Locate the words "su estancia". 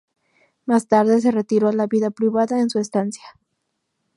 2.71-3.37